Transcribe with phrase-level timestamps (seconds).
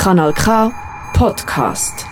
[0.00, 0.72] Kanal K
[1.12, 2.06] Podcast.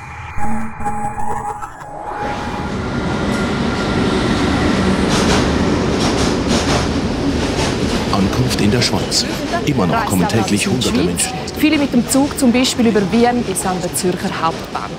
[8.13, 9.25] Ankunft in der Schweiz.
[9.65, 11.33] Immer noch kommen täglich hunderte Menschen.
[11.57, 14.91] Viele mit dem Zug zum Beispiel über Wien bis an den Zürcher Hauptbahnhof.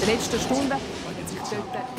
[0.00, 0.74] In der letzten Stunde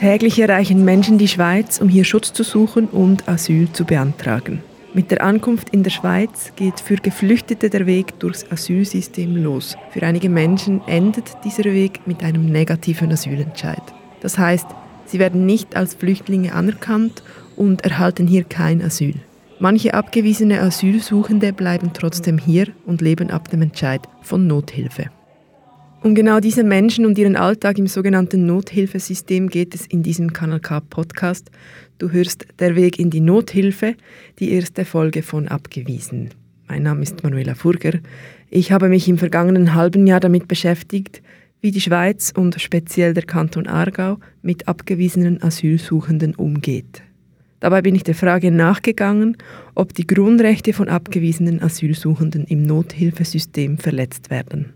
[0.02, 4.62] Täglich erreichen Menschen die Schweiz, um hier Schutz zu suchen und Asyl zu beantragen.
[4.96, 9.76] Mit der Ankunft in der Schweiz geht für Geflüchtete der Weg durchs Asylsystem los.
[9.92, 13.82] Für einige Menschen endet dieser Weg mit einem negativen Asylentscheid.
[14.22, 14.68] Das heißt,
[15.06, 17.24] sie werden nicht als Flüchtlinge anerkannt
[17.58, 19.16] und erhalten hier kein Asyl.
[19.60, 25.10] Manche abgewiesene Asylsuchende bleiben trotzdem hier und leben ab dem Entscheid von Nothilfe.
[26.06, 30.60] Um genau diese Menschen und ihren Alltag im sogenannten Nothilfesystem geht es in diesem Kanal
[30.60, 31.50] K Podcast.
[31.98, 33.96] Du hörst Der Weg in die Nothilfe,
[34.38, 36.30] die erste Folge von Abgewiesen.
[36.68, 37.94] Mein Name ist Manuela Furger.
[38.52, 41.24] Ich habe mich im vergangenen halben Jahr damit beschäftigt,
[41.60, 47.02] wie die Schweiz und speziell der Kanton Aargau mit abgewiesenen Asylsuchenden umgeht.
[47.62, 49.38] Dabei bin ich der Frage nachgegangen,
[49.74, 54.76] ob die Grundrechte von abgewiesenen Asylsuchenden im Nothilfesystem verletzt werden.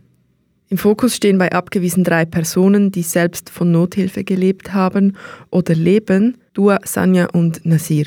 [0.71, 5.17] Im Fokus stehen bei Abgewiesen drei Personen, die selbst von Nothilfe gelebt haben
[5.49, 8.05] oder leben, Dua, Sanja und Nasir.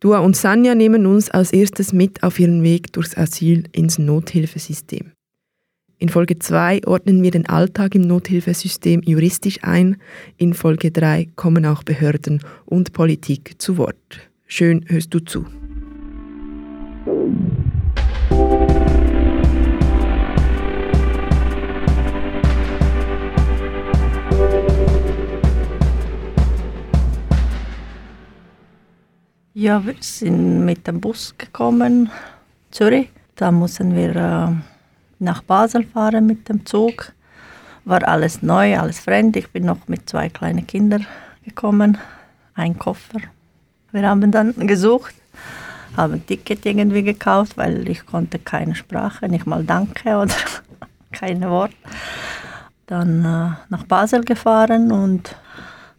[0.00, 5.12] Dua und Sanja nehmen uns als erstes mit auf ihren Weg durchs Asyl ins Nothilfesystem.
[5.98, 9.96] In Folge 2 ordnen wir den Alltag im Nothilfesystem juristisch ein.
[10.36, 14.30] In Folge 3 kommen auch Behörden und Politik zu Wort.
[14.46, 15.46] Schön hörst du zu.
[29.60, 32.12] Ja, wir sind mit dem Bus gekommen,
[32.70, 33.10] Zürich.
[33.34, 34.52] Da mussten wir äh,
[35.18, 37.12] nach Basel fahren mit dem Zug.
[37.84, 39.36] War alles neu, alles fremd.
[39.36, 41.04] Ich bin noch mit zwei kleinen Kindern
[41.44, 41.98] gekommen,
[42.54, 43.18] ein Koffer.
[43.90, 45.16] Wir haben dann gesucht,
[45.96, 50.34] haben ein Ticket irgendwie gekauft, weil ich konnte keine Sprache, nicht mal Danke oder
[51.10, 51.74] keine Wort.
[52.86, 55.34] Dann äh, nach Basel gefahren und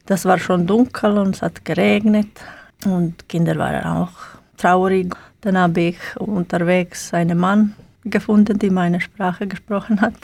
[0.05, 2.39] das war schon dunkel und es hat geregnet
[2.85, 4.11] und Kinder waren auch
[4.57, 5.15] traurig.
[5.41, 10.15] Dann habe ich unterwegs einen Mann gefunden, der meine Sprache gesprochen hat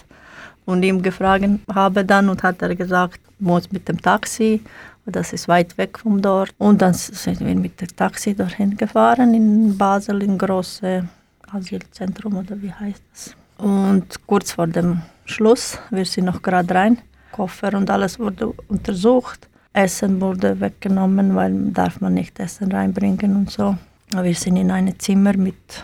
[0.66, 4.62] und ihm gefragt habe dann und hat er gesagt, muss mit dem Taxi,
[5.06, 6.54] das ist weit weg von dort.
[6.58, 11.08] Und dann sind wir mit dem Taxi dorthin gefahren in Basel, im großen
[11.52, 13.36] Asylzentrum oder wie heißt das.
[13.58, 16.98] Und kurz vor dem Schluss, wir sind noch gerade rein,
[17.32, 19.48] Koffer und alles wurde untersucht.
[19.76, 23.78] Essen wurde weggenommen, weil darf man nicht Essen reinbringen und so.
[24.14, 25.84] Wir sind in ein Zimmer mit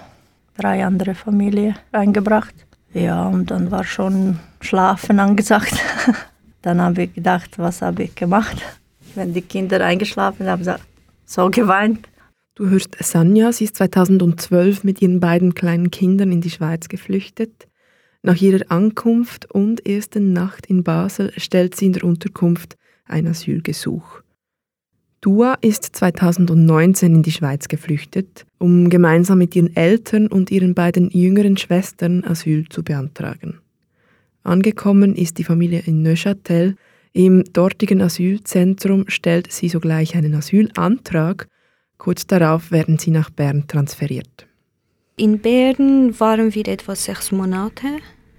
[0.57, 2.55] drei anderen Familien reingebracht.
[2.93, 5.73] Ja, und dann war schon Schlafen angesagt.
[6.61, 8.61] dann habe ich gedacht, was habe ich gemacht?
[9.15, 10.79] Wenn die Kinder eingeschlafen haben, habe
[11.25, 12.07] so geweint.
[12.55, 17.67] Du hörst Sanja, sie ist 2012 mit ihren beiden kleinen Kindern in die Schweiz geflüchtet.
[18.23, 22.77] Nach ihrer Ankunft und ersten Nacht in Basel stellt sie in der Unterkunft
[23.11, 24.21] ein Asylgesuch.
[25.21, 31.11] Dua ist 2019 in die Schweiz geflüchtet, um gemeinsam mit ihren Eltern und ihren beiden
[31.11, 33.59] jüngeren Schwestern Asyl zu beantragen.
[34.43, 36.75] Angekommen ist die Familie in Neuchâtel.
[37.13, 41.47] Im dortigen Asylzentrum stellt sie sogleich einen Asylantrag.
[41.99, 44.47] Kurz darauf werden sie nach Bern transferiert.
[45.17, 47.87] In Bern waren wir etwa sechs Monate.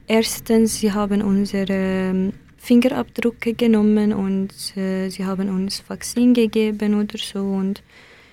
[0.08, 7.40] Erstens, sie haben unsere Fingerabdrücke genommen und äh, sie haben uns Vakzin gegeben oder so
[7.40, 7.82] und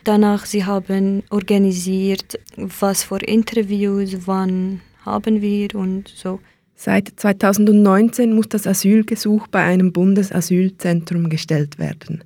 [0.03, 6.39] danach sie haben organisiert, was für Interviews, wann haben wir und so.
[6.75, 12.23] Seit 2019 muss das Asylgesuch bei einem Bundesasylzentrum gestellt werden.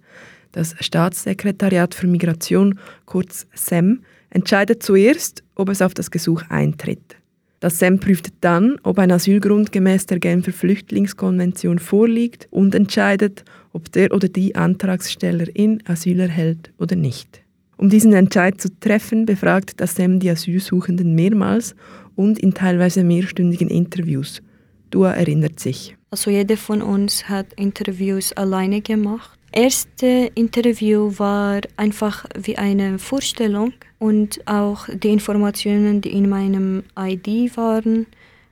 [0.52, 7.16] Das Staatssekretariat für Migration, kurz SEM, entscheidet zuerst, ob es auf das Gesuch eintritt.
[7.64, 13.90] Das SEM prüft dann, ob ein Asylgrund gemäß der Genfer Flüchtlingskonvention vorliegt und entscheidet, ob
[13.94, 17.42] der oder die Antragstellerin Asyl erhält oder nicht.
[17.78, 21.74] Um diesen Entscheid zu treffen, befragt das SEM die Asylsuchenden mehrmals
[22.18, 24.42] und in teilweise mehrstündigen Interviews.
[24.90, 25.96] Dua erinnert sich.
[26.12, 33.74] Also jeder von uns hat Interviews alleine gemacht erste Interview war einfach wie eine Vorstellung
[34.04, 38.06] und auch die Informationen, die in meinem ID waren,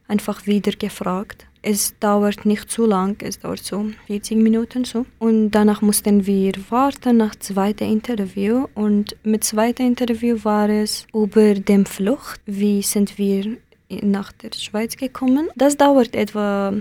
[0.07, 1.45] einfach wieder gefragt.
[1.61, 5.05] Es dauert nicht zu lang, es dauert so 40 Minuten so.
[5.19, 8.67] Und danach mussten wir warten nach zweiten Interview.
[8.75, 12.39] Und mit zweiten Interview war es über den Flucht.
[12.45, 13.57] Wie sind wir
[14.01, 15.49] nach der Schweiz gekommen?
[15.57, 16.73] Das dauert etwa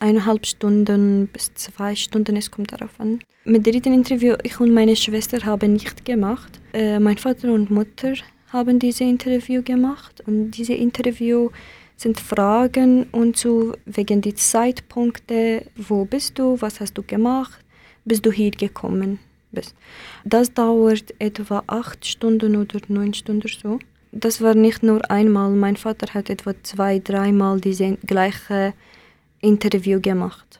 [0.00, 3.20] eineinhalb Stunden bis zwei Stunden, es kommt darauf an.
[3.44, 6.57] Mit dritten Interview, ich und meine Schwester haben nicht gemacht.
[6.72, 8.14] Äh, mein Vater und Mutter
[8.52, 11.50] haben diese Interview gemacht und diese Interview
[11.96, 17.58] sind Fragen und so wegen die Zeitpunkte, wo bist du, was hast du gemacht,
[18.04, 19.18] bis du hier gekommen
[19.50, 19.74] bist.
[20.24, 23.78] Das dauert etwa acht Stunden oder neun Stunden so.
[24.12, 28.72] Das war nicht nur einmal, mein Vater hat etwa zwei, dreimal diese gleiche
[29.40, 30.57] Interview gemacht.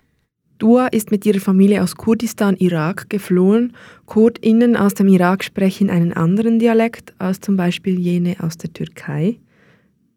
[0.58, 3.74] Dua ist mit ihrer Familie aus Kurdistan, Irak geflohen.
[4.06, 9.38] KurdInnen aus dem Irak sprechen einen anderen Dialekt als zum Beispiel jene aus der Türkei.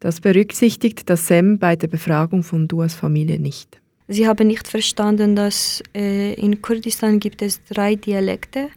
[0.00, 3.80] Das berücksichtigt das SEM bei der Befragung von Duas Familie nicht.
[4.08, 8.68] Sie haben nicht verstanden, dass äh, in Kurdistan gibt es drei Dialekte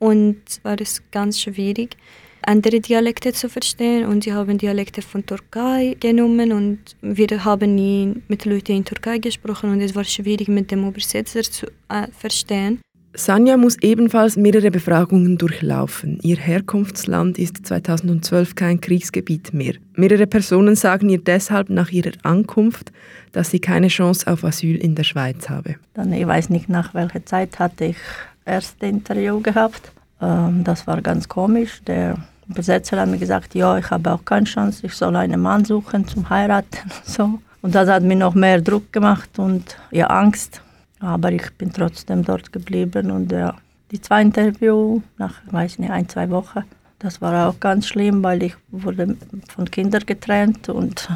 [0.00, 1.96] und war es ganz schwierig
[2.42, 8.14] andere Dialekte zu verstehen und sie haben Dialekte von Türkei genommen und wir haben nie
[8.28, 12.80] mit Leuten in Türkei gesprochen und es war schwierig mit dem Übersetzer zu äh, verstehen.
[13.14, 16.20] Sanja muss ebenfalls mehrere Befragungen durchlaufen.
[16.22, 19.74] Ihr Herkunftsland ist 2012 kein Kriegsgebiet mehr.
[19.94, 22.92] Mehrere Personen sagen ihr deshalb nach ihrer Ankunft,
[23.32, 25.76] dass sie keine Chance auf Asyl in der Schweiz habe.
[25.94, 27.96] Dann, ich weiß nicht, nach welcher Zeit hatte ich
[28.44, 29.90] erste Interview gehabt.
[30.20, 31.80] Ähm, das war ganz komisch.
[31.86, 32.16] Der
[32.48, 36.06] Besetzer hat mir gesagt, ja, ich habe auch keine Chance, ich soll einen Mann suchen
[36.06, 36.90] zum heiraten.
[37.04, 37.38] So.
[37.60, 40.62] Und das hat mir noch mehr Druck gemacht und ja, Angst.
[41.00, 43.54] Aber ich bin trotzdem dort geblieben und ja,
[43.90, 46.64] die zwei Interview nach, weiß nicht, ein, zwei Wochen,
[46.98, 49.16] das war auch ganz schlimm, weil ich wurde
[49.48, 51.08] von Kindern getrennt und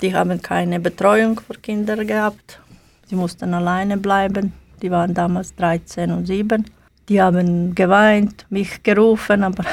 [0.00, 2.60] die haben keine Betreuung für Kinder gehabt.
[3.06, 4.52] Sie mussten alleine bleiben.
[4.82, 6.64] Die waren damals 13 und 7.
[7.08, 9.64] Die haben geweint, mich gerufen, aber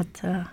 [0.00, 0.44] hat äh,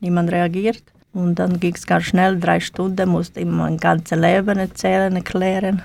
[0.00, 0.82] niemand reagiert.
[1.12, 5.82] Und dann ging es ganz schnell, drei Stunden, musste ich mein ganzes Leben erzählen, erklären.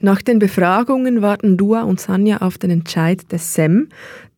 [0.00, 3.88] Nach den Befragungen warten Dua und Sanja auf den Entscheid des SEM.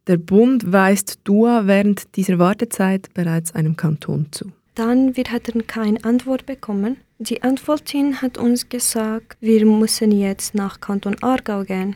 [0.08, 4.50] Der Bund weist Dua während dieser Wartezeit bereits einem Kanton zu.
[4.74, 6.96] Dann wir hatten keine Antwort bekommen.
[7.20, 11.94] Die Antwortin hat uns gesagt, wir müssen jetzt nach Kanton Aargau gehen.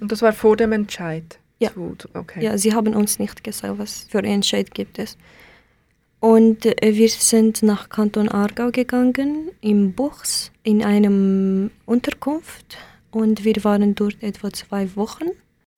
[0.00, 1.38] Und das war vor dem Entscheid?
[1.62, 1.70] Ja.
[2.14, 2.44] Okay.
[2.44, 5.16] Ja, sie haben uns nicht gesagt, was für einen Entscheid gibt es.
[6.20, 12.78] Und äh, wir sind nach Kanton Aargau gegangen, im Buchs, in einem Unterkunft.
[13.10, 15.24] Und wir waren dort etwa zwei Wochen.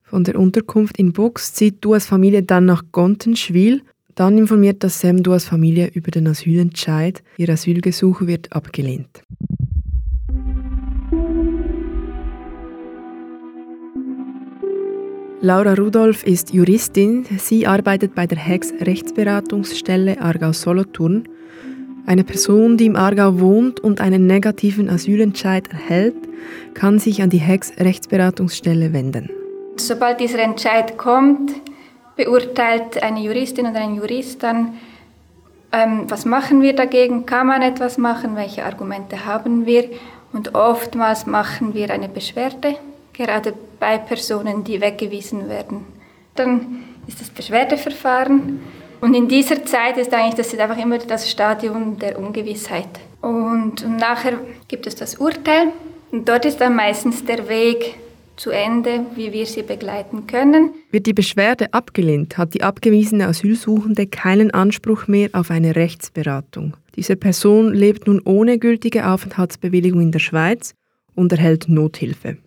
[0.03, 3.81] Von der Unterkunft in Buchs zieht du als Familie dann nach Gontenschwil.
[4.13, 7.23] Dann informiert das SEM du als Familie über den Asylentscheid.
[7.37, 9.23] Ihr Asylgesuch wird abgelehnt.
[15.45, 17.23] Laura Rudolph ist Juristin.
[17.37, 21.29] Sie arbeitet bei der HEX Rechtsberatungsstelle Aargau-Solothurn.
[22.07, 26.15] Eine Person, die im Aargau wohnt und einen negativen Asylentscheid erhält,
[26.73, 29.29] kann sich an die HEX Rechtsberatungsstelle wenden.
[29.75, 31.51] Sobald dieser Entscheid kommt,
[32.15, 34.73] beurteilt eine Juristin oder ein Jurist dann,
[35.71, 39.91] ähm, was machen wir dagegen, kann man etwas machen, welche Argumente haben wir
[40.33, 42.77] und oftmals machen wir eine Beschwerde
[43.15, 45.85] gerade bei Personen, die weggewiesen werden.
[46.35, 48.59] Dann ist das Beschwerdeverfahren.
[49.01, 52.89] Und in dieser Zeit ist eigentlich das ist einfach immer das Stadium der Ungewissheit.
[53.21, 55.67] Und, und nachher gibt es das Urteil.
[56.11, 57.95] Und dort ist dann meistens der Weg
[58.35, 60.71] zu Ende, wie wir sie begleiten können.
[60.91, 66.75] Wird die Beschwerde abgelehnt, hat die abgewiesene Asylsuchende keinen Anspruch mehr auf eine Rechtsberatung.
[66.95, 70.73] Diese Person lebt nun ohne gültige Aufenthaltsbewilligung in der Schweiz
[71.13, 72.37] und erhält Nothilfe.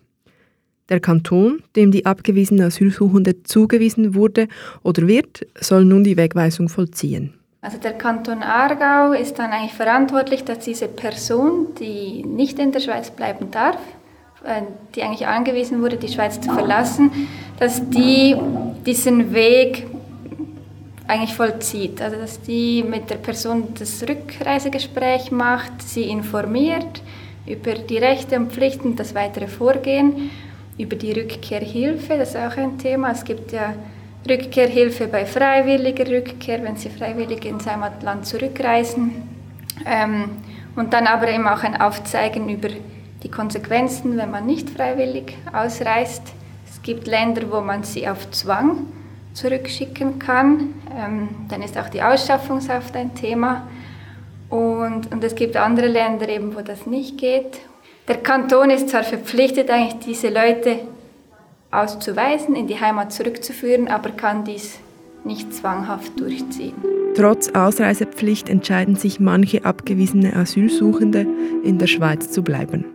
[0.89, 4.47] Der Kanton, dem die abgewiesene Asylsuchende zugewiesen wurde
[4.83, 7.33] oder wird, soll nun die Wegweisung vollziehen.
[7.61, 12.79] Also der Kanton Aargau ist dann eigentlich verantwortlich, dass diese Person, die nicht in der
[12.79, 13.77] Schweiz bleiben darf,
[14.45, 14.61] äh,
[14.95, 17.11] die eigentlich angewiesen wurde, die Schweiz zu verlassen,
[17.59, 18.37] dass die
[18.85, 19.87] diesen Weg
[21.05, 22.01] eigentlich vollzieht.
[22.01, 27.01] Also dass die mit der Person das Rückreisegespräch macht, sie informiert
[27.45, 30.29] über die Rechte und Pflichten, das weitere Vorgehen
[30.79, 33.11] über die Rückkehrhilfe, das ist auch ein Thema.
[33.11, 33.75] Es gibt ja
[34.27, 39.11] Rückkehrhilfe bei freiwilliger Rückkehr, wenn sie freiwillig ins Heimatland zurückreisen.
[39.85, 40.29] Ähm,
[40.75, 42.69] und dann aber eben auch ein Aufzeigen über
[43.23, 46.23] die Konsequenzen, wenn man nicht freiwillig ausreist.
[46.69, 48.85] Es gibt Länder, wo man sie auf Zwang
[49.33, 50.73] zurückschicken kann.
[50.97, 53.67] Ähm, dann ist auch die Ausschaffungshaft ein Thema.
[54.49, 57.59] Und, und es gibt andere Länder eben, wo das nicht geht.
[58.09, 60.79] Der Kanton ist zwar verpflichtet, eigentlich diese Leute
[61.69, 64.79] auszuweisen, in die Heimat zurückzuführen, aber kann dies
[65.23, 66.73] nicht zwanghaft durchziehen.
[67.15, 71.27] Trotz Ausreisepflicht entscheiden sich manche abgewiesene Asylsuchende,
[71.63, 72.85] in der Schweiz zu bleiben.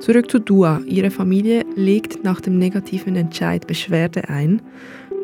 [0.00, 0.80] Zurück zu Dua.
[0.86, 4.60] Ihre Familie legt nach dem negativen Entscheid Beschwerde ein.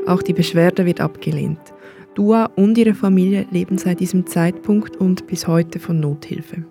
[0.06, 1.58] Auch die Beschwerde wird abgelehnt.
[2.16, 6.64] Dua und ihre Familie leben seit diesem Zeitpunkt und bis heute von Nothilfe.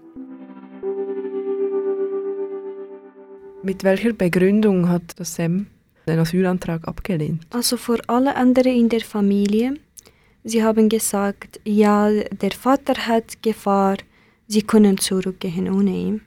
[3.62, 5.68] Mit welcher Begründung hat das SEM
[6.08, 7.46] den Asylantrag abgelehnt?
[7.52, 9.76] Also für alle anderen in der Familie,
[10.44, 13.98] sie haben gesagt, ja, der Vater hat Gefahr,
[14.48, 16.22] sie können zurückgehen ohne ihn.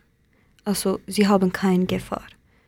[0.65, 2.27] Also sie haben keine Gefahr.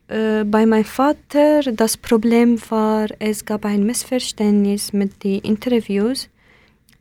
[0.09, 6.29] Äh, bei meinem Vater, das Problem war, es gab ein Missverständnis mit den Interviews.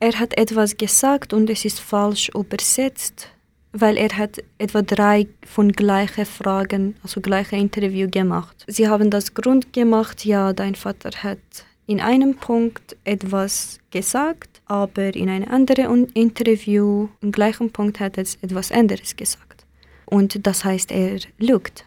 [0.02, 3.28] Er hat etwas gesagt und es ist falsch übersetzt,
[3.74, 8.64] weil er hat etwa drei von gleichen Fragen, also gleiche Interview gemacht.
[8.68, 11.40] Sie haben das Grund gemacht, ja, dein Vater hat
[11.86, 18.26] in einem Punkt etwas gesagt, aber in einem anderen Interview im gleichen Punkt hat er
[18.42, 19.66] etwas anderes gesagt.
[20.06, 21.86] Und das heißt, er lügt.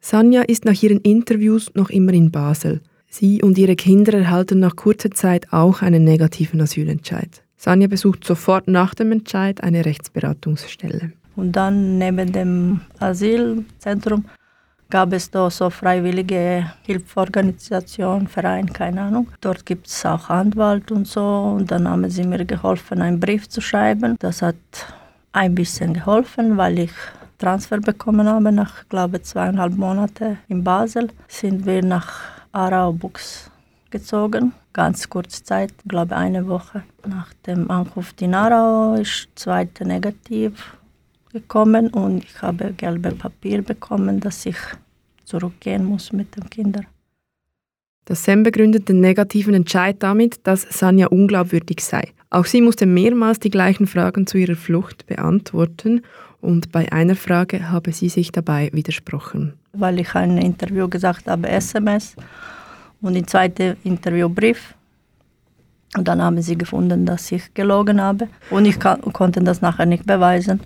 [0.00, 2.82] Sanja ist nach ihren Interviews noch immer in Basel.
[3.12, 7.42] Sie und ihre Kinder erhalten nach kurzer Zeit auch einen negativen Asylentscheid.
[7.56, 11.12] Sanja besucht sofort nach dem Entscheid eine Rechtsberatungsstelle.
[11.34, 14.24] Und dann neben dem Asylzentrum
[14.90, 19.26] gab es da so freiwillige Hilfsorganisation, Verein, keine Ahnung.
[19.40, 21.56] Dort gibt es auch Anwalt und so.
[21.58, 24.16] Und dann haben sie mir geholfen, einen Brief zu schreiben.
[24.20, 24.56] Das hat
[25.32, 26.92] ein bisschen geholfen, weil ich
[27.38, 28.52] Transfer bekommen habe.
[28.52, 33.50] Nach, glaube zweieinhalb Monaten in Basel sind wir nach Aarau-Bux
[33.90, 34.52] gezogen.
[34.72, 36.82] Ganz kurze Zeit, glaube eine Woche.
[37.06, 40.76] Nach dem Ankunft in Aarau ist zweite negativ
[41.32, 44.58] gekommen und ich habe gelbe Papier bekommen, dass ich
[45.24, 46.86] zurückgehen muss mit den Kindern.
[48.10, 52.08] Das SEM begründet den negativen Entscheid damit, dass Sanja unglaubwürdig sei.
[52.28, 56.02] Auch sie musste mehrmals die gleichen Fragen zu ihrer Flucht beantworten
[56.40, 59.52] und bei einer Frage habe sie sich dabei widersprochen.
[59.74, 62.16] Weil ich ein Interview gesagt habe, SMS
[63.00, 64.74] und im zweiten Interview Brief.
[65.96, 70.04] Und dann haben sie gefunden, dass ich gelogen habe und ich konnte das nachher nicht
[70.04, 70.58] beweisen,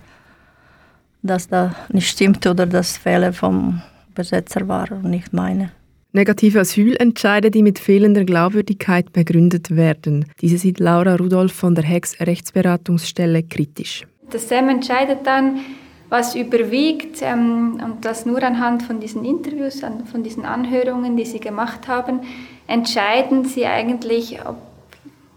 [1.21, 3.83] dass das nicht stimmt oder dass Fehler vom
[4.15, 5.69] Besetzer war und nicht meine.
[6.15, 10.23] Negative Asylentscheide, die mit fehlender Glaubwürdigkeit begründet werden.
[10.39, 14.07] Diese sieht Laura Rudolph von der Hex Rechtsberatungsstelle kritisch.
[14.31, 15.59] Das SEM entscheidet dann,
[16.07, 21.41] was überwiegt ähm, und das nur anhand von diesen Interviews, von diesen Anhörungen, die sie
[21.41, 22.21] gemacht haben,
[22.65, 24.55] entscheiden sie eigentlich, ob,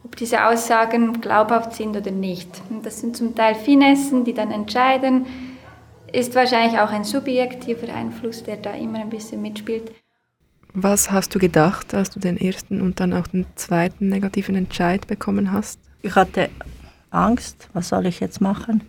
[0.04, 2.62] ob diese Aussagen glaubhaft sind oder nicht.
[2.70, 5.26] Und das sind zum Teil Finessen, die dann entscheiden.
[6.12, 9.90] Ist wahrscheinlich auch ein subjektiver Einfluss, der da immer ein bisschen mitspielt.
[10.80, 15.08] Was hast du gedacht, als du den ersten und dann auch den zweiten negativen Entscheid
[15.08, 15.80] bekommen hast?
[16.02, 16.50] Ich hatte
[17.10, 18.82] Angst, was soll ich jetzt machen?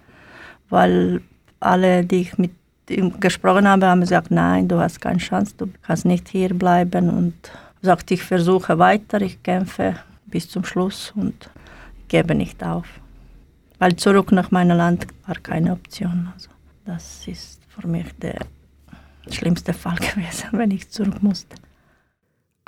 [0.69, 1.21] Weil
[1.59, 2.51] alle, die ich mit
[2.91, 7.09] ihm gesprochen habe, haben gesagt, nein, du hast keine Chance, du kannst nicht hier bleiben.
[7.09, 7.33] Und
[7.81, 9.95] sagte, ich versuche weiter, ich kämpfe
[10.27, 11.49] bis zum Schluss und
[12.07, 12.85] gebe nicht auf.
[13.79, 16.29] Weil zurück nach meinem Land war keine Option.
[16.35, 16.49] Also
[16.85, 18.45] das ist für mich der
[19.31, 21.55] schlimmste Fall gewesen, wenn ich zurück musste.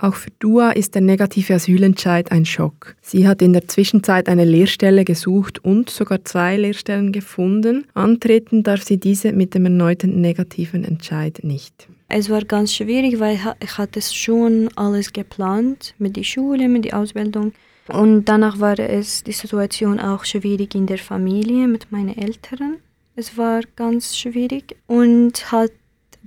[0.01, 2.95] Auch für Dua ist der negative Asylentscheid ein Schock.
[3.01, 7.85] Sie hat in der Zwischenzeit eine Lehrstelle gesucht und sogar zwei Lehrstellen gefunden.
[7.93, 11.87] Antreten darf sie diese mit dem erneuten negativen Entscheid nicht.
[12.09, 16.97] Es war ganz schwierig, weil ich hatte schon alles geplant mit der Schule, mit der
[16.97, 17.53] Ausbildung.
[17.87, 22.77] Und danach war es die Situation auch schwierig in der Familie mit meinen Eltern.
[23.15, 25.73] Es war ganz schwierig und halt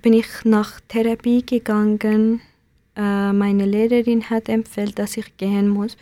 [0.00, 2.40] bin ich nach Therapie gegangen
[2.96, 5.96] äh, meine Lehrerin hat empfohlen, dass ich gehen muss.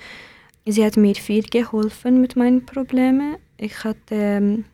[0.67, 3.37] Sie hat mir viel geholfen mit meinen Problemen.
[3.57, 4.65] Ich hatte, ähm,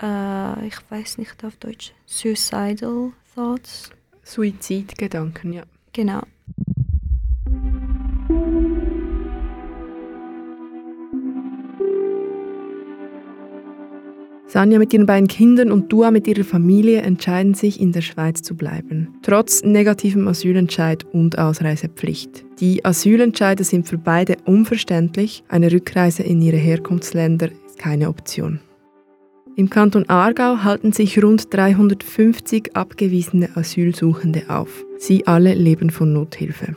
[0.00, 3.90] äh, ich weiß nicht auf Deutsch, suicidal thoughts.
[4.22, 5.64] Suizidgedanken, ja.
[5.92, 6.22] Genau.
[14.54, 18.40] Sanja mit ihren beiden Kindern und Dua mit ihrer Familie entscheiden sich, in der Schweiz
[18.40, 19.08] zu bleiben.
[19.22, 22.44] Trotz negativem Asylentscheid und Ausreisepflicht.
[22.60, 25.42] Die Asylentscheide sind für beide unverständlich.
[25.48, 28.60] Eine Rückreise in ihre Herkunftsländer ist keine Option.
[29.56, 34.84] Im Kanton Aargau halten sich rund 350 abgewiesene Asylsuchende auf.
[34.98, 36.76] Sie alle leben von Nothilfe.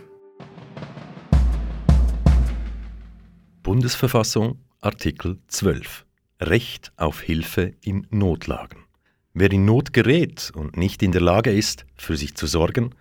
[3.61, 6.06] Bundesverfassung Artikel 12
[6.39, 8.85] Recht auf Hilfe in Notlagen.
[9.33, 12.91] Wer in Not gerät und nicht in der Lage ist, für sich zu sorgen,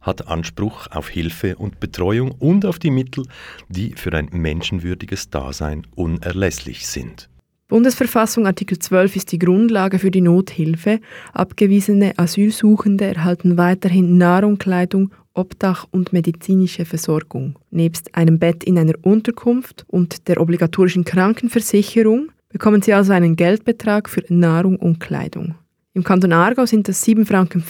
[0.00, 3.24] hat Anspruch auf Hilfe und Betreuung und auf die Mittel,
[3.68, 7.28] die für ein menschenwürdiges Dasein unerlässlich sind.
[7.68, 11.00] Bundesverfassung Artikel 12 ist die Grundlage für die Nothilfe.
[11.34, 17.58] Abgewiesene Asylsuchende erhalten weiterhin Nahrung, Kleidung, Obdach und medizinische Versorgung.
[17.70, 24.08] Nebst einem Bett in einer Unterkunft und der obligatorischen Krankenversicherung bekommen sie also einen Geldbetrag
[24.08, 25.54] für Nahrung und Kleidung.
[25.94, 27.64] Im Kanton Aargau sind das 7,50 Franken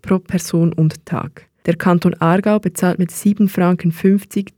[0.00, 1.46] pro Person und Tag.
[1.66, 3.92] Der Kanton Aargau bezahlt mit 7,50 Franken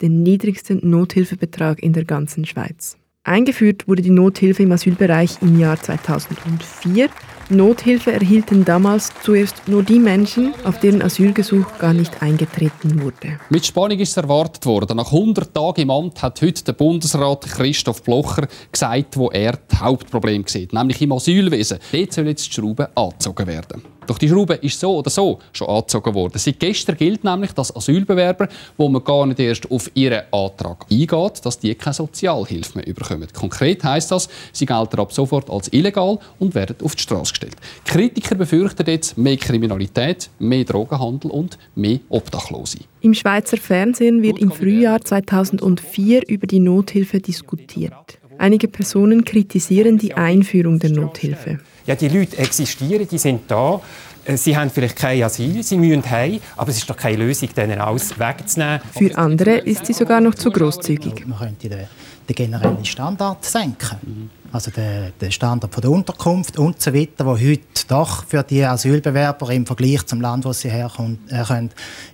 [0.00, 2.96] den niedrigsten Nothilfebetrag in der ganzen Schweiz.
[3.24, 7.08] Eingeführt wurde die Nothilfe im Asylbereich im Jahr 2004.
[7.52, 13.38] Nothilfe erhielten damals zuerst nur die Menschen, auf deren Asylgesuch gar nicht eingetreten wurde.
[13.50, 14.96] Mit Spannung ist erwartet worden.
[14.96, 19.80] Nach 100 Tagen im Amt hat heute der Bundesrat Christoph Blocher gesagt, wo er das
[19.80, 21.78] Hauptproblem sieht, nämlich im Asylwesen.
[21.92, 23.82] Dort soll jetzt die Schraube angezogen werden.
[24.06, 26.38] Doch die Schraube ist so oder so schon angezogen worden.
[26.38, 31.44] Seit gestern gilt nämlich, dass Asylbewerber, wo man gar nicht erst auf ihren Antrag eingeht,
[31.44, 33.28] dass die keine Sozialhilfe mehr bekommen.
[33.32, 37.41] Konkret heißt das, sie gelten ab sofort als illegal und werden auf die Straße gestellt.
[37.84, 42.78] Kritiker befürchten jetzt mehr Kriminalität, mehr Drogenhandel und mehr Obdachlose.
[43.00, 48.18] Im Schweizer Fernsehen wird im Frühjahr 2004 über die Nothilfe diskutiert.
[48.38, 51.60] Einige Personen kritisieren die Einführung der Nothilfe.
[51.86, 53.80] Ja, die Leute existieren, die sind da.
[54.24, 57.48] Äh, sie haben vielleicht kein Asyl, sie müssen heim, aber es ist doch keine Lösung,
[57.56, 58.80] denen alles wegzunehmen.
[58.96, 61.26] Für andere ist sie sogar noch zu großzügig.
[61.26, 61.86] Man könnte den,
[62.28, 64.30] den generellen Standard senken.
[64.52, 68.62] Also den, den Standard von der Unterkunft und so weiter, der heute doch für die
[68.62, 71.42] Asylbewerber im Vergleich zum Land, wo sie herkommen, äh,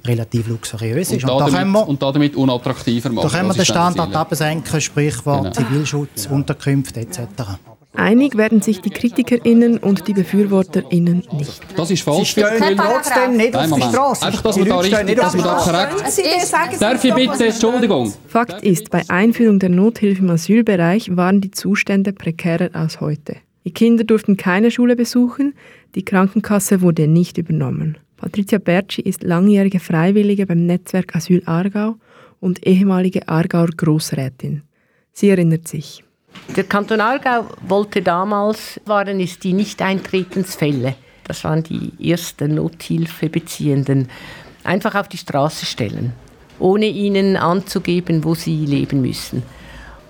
[0.07, 1.25] relativ luxuriös ist.
[1.25, 3.29] Und, und, damit, wir, und damit unattraktiver machen.
[3.29, 5.69] Da können wir den Standard absenken, Sprichwort genau.
[5.69, 6.37] Zivilschutz, genau.
[6.37, 7.19] Unterkünfte etc.
[7.95, 11.63] Einig werden sich die KritikerInnen und die BefürworterInnen nicht.
[11.77, 12.35] Das ist falsch.
[12.35, 14.27] Sie stehen trotzdem nicht auf die Straße.
[14.27, 16.81] Einfach, dass wir da richtig, dass wir da korrekt...
[16.81, 18.13] Darf ich bitte, Entschuldigung.
[18.29, 23.37] Fakt ist, bei Einführung der Nothilfe im Asylbereich waren die Zustände prekärer als heute.
[23.65, 25.55] Die Kinder durften keine Schule besuchen,
[25.95, 27.99] die Krankenkasse wurde nicht übernommen.
[28.17, 31.97] Patricia Bertschi ist langjährige Freiwillige beim Netzwerk Asyl Aargau
[32.41, 34.63] und ehemalige Aargauer Großrätin.
[35.13, 36.05] Sie erinnert sich.
[36.57, 44.09] Der Kanton Aargau wollte damals, waren es die Nicht-Eintretensfälle, das waren die ersten Nothilfebeziehenden,
[44.65, 46.13] einfach auf die Straße stellen,
[46.59, 49.43] ohne ihnen anzugeben, wo sie leben müssen.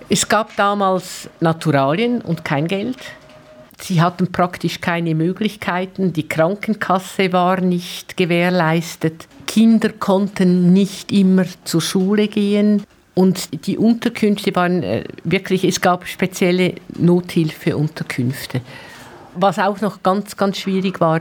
[0.08, 2.98] Es gab damals Naturalien und kein Geld.
[3.80, 6.12] Sie hatten praktisch keine Möglichkeiten.
[6.12, 9.28] Die Krankenkasse war nicht gewährleistet.
[9.46, 12.82] Kinder konnten nicht immer zur Schule gehen.
[13.18, 18.60] Und die Unterkünfte waren äh, wirklich, es gab spezielle Nothilfeunterkünfte.
[19.34, 21.18] Was auch noch ganz, ganz schwierig war,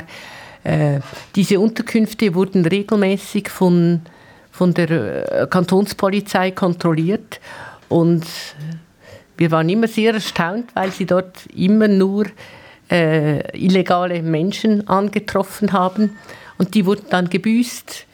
[0.63, 0.99] äh,
[1.35, 4.01] diese Unterkünfte wurden regelmäßig von,
[4.51, 7.39] von der äh, Kantonspolizei kontrolliert.
[7.89, 8.27] Und
[9.35, 12.27] wir waren immer sehr erstaunt, weil sie dort immer nur
[12.91, 16.15] äh, illegale Menschen angetroffen haben.
[16.59, 18.06] Und die wurden dann gebüßt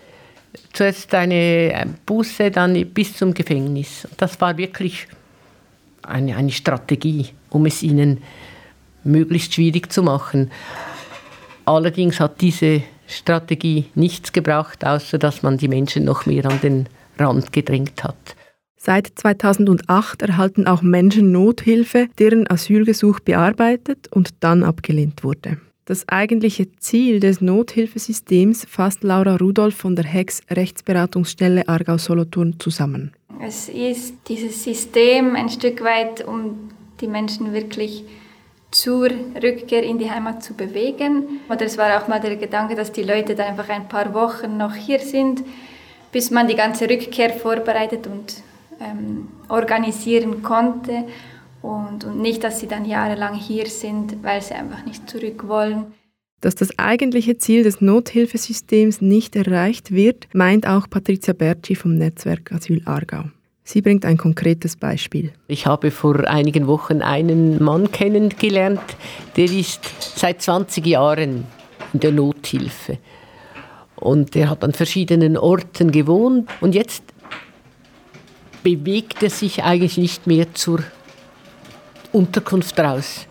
[0.73, 4.07] zuerst eine Buße, dann bis zum Gefängnis.
[4.17, 5.07] Das war wirklich
[6.01, 8.21] eine, eine Strategie, um es ihnen
[9.03, 10.51] möglichst schwierig zu machen.
[11.65, 16.89] Allerdings hat diese Strategie nichts gebracht, außer dass man die Menschen noch mehr an den
[17.17, 18.35] Rand gedrängt hat.
[18.75, 25.57] Seit 2008 erhalten auch Menschen Nothilfe, deren Asylgesuch bearbeitet und dann abgelehnt wurde.
[25.85, 33.11] Das eigentliche Ziel des Nothilfesystems fasst Laura Rudolph von der HEX Rechtsberatungsstelle Aargau-Solothurn zusammen.
[33.45, 36.69] Es ist dieses System ein Stück weit, um
[37.01, 38.05] die Menschen wirklich
[38.71, 41.41] zur Rückkehr in die Heimat zu bewegen.
[41.49, 44.55] Oder es war auch mal der Gedanke, dass die Leute dann einfach ein paar Wochen
[44.55, 45.43] noch hier sind,
[46.13, 48.41] bis man die ganze Rückkehr vorbereitet und
[48.79, 51.03] ähm, organisieren konnte
[51.63, 55.85] und, und nicht, dass sie dann jahrelang hier sind, weil sie einfach nicht zurück wollen.
[56.41, 62.51] Dass das eigentliche Ziel des Nothilfesystems nicht erreicht wird, meint auch Patricia Bertschi vom Netzwerk
[62.51, 63.23] Asyl Aargau.
[63.63, 65.31] Sie bringt ein konkretes Beispiel.
[65.47, 68.81] Ich habe vor einigen Wochen einen Mann kennengelernt,
[69.37, 69.79] der ist
[70.17, 71.45] seit 20 Jahren
[71.93, 72.97] in der Nothilfe.
[73.95, 77.03] Und er hat an verschiedenen Orten gewohnt und jetzt
[78.63, 80.83] bewegt er sich eigentlich nicht mehr zur
[82.13, 83.27] Unterkunft raus.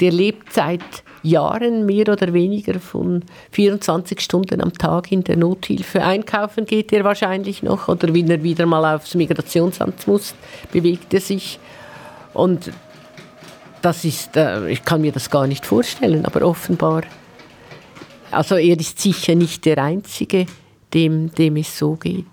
[0.00, 0.80] Der lebt seit
[1.22, 6.02] Jahren mehr oder weniger von 24 Stunden am Tag in der Nothilfe.
[6.02, 10.34] Einkaufen geht er wahrscheinlich noch oder wenn er wieder mal aufs Migrationsamt muss,
[10.72, 11.58] bewegt er sich.
[12.34, 12.72] Und
[13.82, 17.02] das ist, äh, ich kann mir das gar nicht vorstellen, aber offenbar,
[18.30, 20.46] also er ist sicher nicht der Einzige,
[20.94, 22.26] dem, dem es so geht.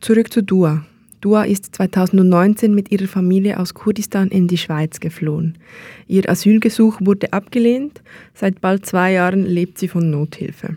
[0.00, 0.84] Zurück zu Dua.
[1.26, 5.58] Dua ist 2019 mit ihrer Familie aus Kurdistan in die Schweiz geflohen.
[6.06, 8.00] Ihr Asylgesuch wurde abgelehnt.
[8.32, 10.76] Seit bald zwei Jahren lebt sie von Nothilfe.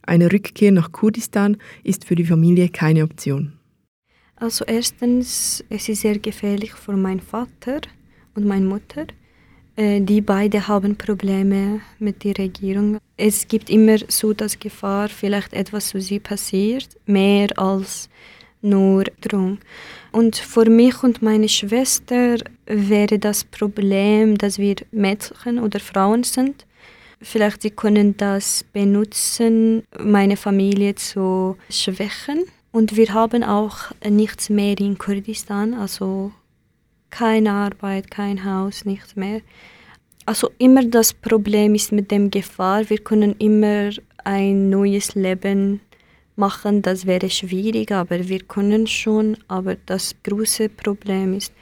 [0.00, 3.52] Eine Rückkehr nach Kurdistan ist für die Familie keine Option.
[4.36, 7.82] Also erstens, es ist sehr gefährlich für meinen Vater
[8.34, 9.08] und meine Mutter.
[9.76, 12.96] Äh, die beide haben Probleme mit der Regierung.
[13.18, 18.08] Es gibt immer so das Gefahr, vielleicht etwas zu sie passiert, mehr als
[18.62, 19.58] nur drum.
[20.12, 26.66] Und für mich und meine Schwester wäre das Problem, dass wir Mädchen oder Frauen sind.
[27.22, 32.44] Vielleicht sie können das benutzen, meine Familie zu schwächen.
[32.72, 36.32] Und wir haben auch nichts mehr in Kurdistan, also
[37.10, 39.40] keine Arbeit, kein Haus, nichts mehr.
[40.24, 43.90] Also immer das Problem ist mit dem Gefahr, wir können immer
[44.22, 45.80] ein neues Leben
[46.40, 49.36] machen, das wäre schwierig, aber wir können schon.
[49.46, 51.52] Aber das große Problem ist,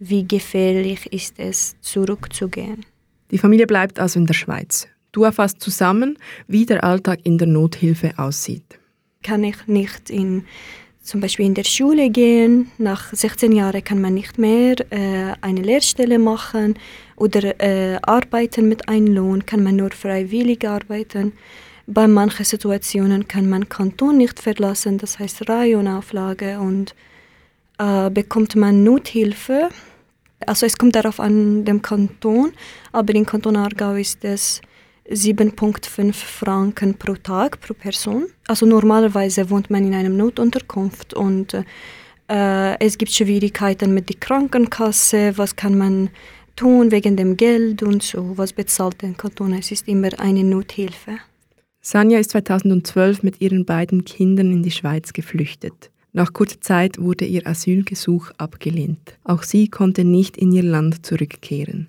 [0.00, 2.84] wie gefährlich ist es, zurückzugehen.
[3.30, 4.88] Die Familie bleibt also in der Schweiz.
[5.12, 8.78] Du erfasst zusammen, wie der Alltag in der Nothilfe aussieht.
[9.22, 10.44] Kann ich nicht in
[11.06, 12.70] zum Beispiel in der Schule gehen.
[12.78, 16.74] Nach 16 Jahren kann man nicht mehr äh, eine Lehrstelle machen
[17.14, 21.32] oder äh, arbeiten mit einem Lohn, kann man nur freiwillig arbeiten.
[21.88, 26.94] Bei manchen Situationen kann man Kanton nicht verlassen, das heißt Rayonauflage und
[27.78, 29.68] äh, bekommt man Nothilfe.
[30.44, 32.52] Also es kommt darauf an dem Kanton,
[32.90, 34.60] aber im Kanton Aargau ist es
[35.08, 38.26] 7,5 Franken pro Tag pro Person.
[38.48, 41.54] Also normalerweise wohnt man in einer Notunterkunft und
[42.28, 46.10] äh, es gibt Schwierigkeiten mit der Krankenkasse, was kann man
[46.56, 49.52] tun wegen dem Geld und so, was bezahlt der Kanton.
[49.52, 51.18] Es ist immer eine Nothilfe.
[51.88, 55.92] Sanja ist 2012 mit ihren beiden Kindern in die Schweiz geflüchtet.
[56.12, 59.16] Nach kurzer Zeit wurde ihr Asylgesuch abgelehnt.
[59.22, 61.88] Auch sie konnte nicht in ihr Land zurückkehren.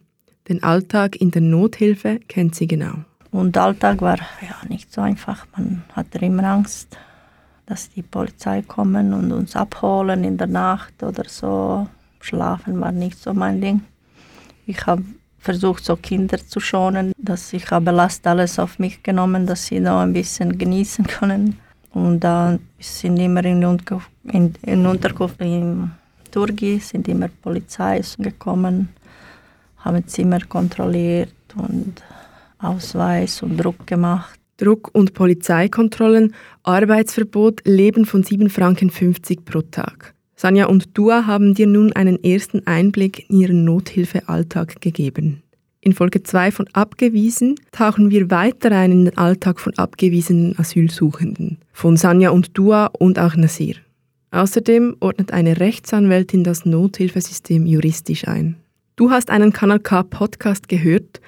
[0.50, 2.94] Den Alltag in der Nothilfe kennt sie genau.
[3.32, 5.48] Und der Alltag war ja nicht so einfach.
[5.58, 6.96] Man hatte immer Angst,
[7.66, 11.88] dass die Polizei kommen und uns abholen in der Nacht oder so.
[12.20, 13.82] Schlafen war nicht so mein Ding.
[14.68, 15.04] Ich habe
[15.48, 19.80] versucht, so Kinder zu schonen, dass ich habe Last alles auf mich genommen, dass sie
[19.80, 21.58] noch ein bisschen genießen können.
[21.94, 25.92] Und dann sind immer in, Unterkunft, in, in Unterkunft in
[26.32, 28.90] Turgi sind immer Polizei gekommen,
[29.78, 32.04] haben Zimmer kontrolliert und
[32.60, 34.38] Ausweis und Druck gemacht.
[34.58, 40.14] Druck- und Polizeikontrollen, Arbeitsverbot, Leben von 7,50 Franken pro Tag.
[40.40, 45.42] Sanja und Dua haben dir nun einen ersten Einblick in ihren Nothilfealltag gegeben.
[45.82, 51.58] In Folge 2 von Abgewiesen tauchen wir weiter ein in den Alltag von abgewiesenen Asylsuchenden,
[51.74, 53.78] von Sanja und Dua und auch Nasir.
[54.30, 58.58] Außerdem ordnet eine Rechtsanwältin das Nothilfesystem juristisch ein.
[58.96, 61.20] Du hast einen Kanal K Podcast gehört.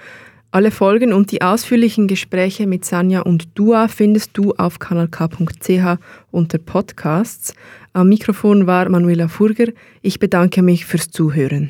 [0.51, 5.99] Alle Folgen und die ausführlichen Gespräche mit Sanja und Dua findest du auf kanalk.ch
[6.31, 7.53] unter Podcasts.
[7.93, 9.67] Am Mikrofon war Manuela Furger.
[10.01, 11.69] Ich bedanke mich fürs Zuhören.